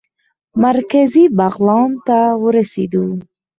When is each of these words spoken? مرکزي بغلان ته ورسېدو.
مرکزي 0.63 1.23
بغلان 1.37 1.89
ته 2.07 2.17
ورسېدو. 2.43 3.05